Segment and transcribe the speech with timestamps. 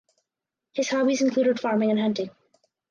[0.73, 2.31] His hobbies included farming and hunting.